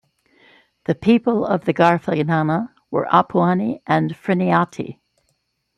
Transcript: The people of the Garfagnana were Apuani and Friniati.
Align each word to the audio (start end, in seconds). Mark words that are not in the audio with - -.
The 0.85 0.95
people 0.95 1.45
of 1.45 1.63
the 1.65 1.75
Garfagnana 1.75 2.69
were 2.89 3.05
Apuani 3.13 3.83
and 3.85 4.09
Friniati. 4.11 4.99